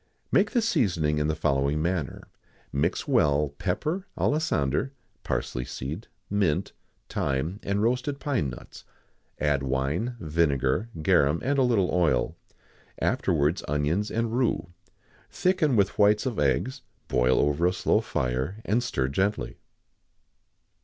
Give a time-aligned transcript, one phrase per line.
[0.31, 2.23] _Make the seasoning in the following manner:
[2.73, 4.93] mix well, pepper, alisander,
[5.23, 6.73] parsley seed, mint,
[7.07, 8.83] thyme, and roasted pine nuts;
[9.39, 12.35] add wine, vinegar, garum, and a little oil;
[12.99, 14.71] afterwards onions and rue;
[15.29, 19.59] thicken with whites of eggs; boil over a slow fire, and stir gently.